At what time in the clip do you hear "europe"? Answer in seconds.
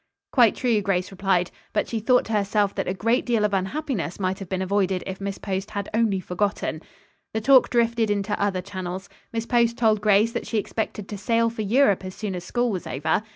11.61-12.03